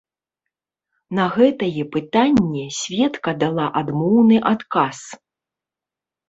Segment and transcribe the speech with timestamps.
[1.17, 4.99] На гэтае пытанне сведка дала адмоўны адказ.